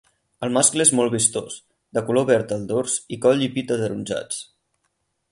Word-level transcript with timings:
El 0.45 0.51
mascle 0.53 0.85
és 0.87 0.91
molt 0.99 1.11
vistós, 1.15 1.57
de 1.97 2.01
color 2.07 2.25
verd 2.29 2.53
al 2.55 2.63
dors 2.71 2.95
i 3.17 3.19
coll 3.27 3.45
i 3.49 3.53
pit 3.59 3.75
ataronjats. 3.77 4.41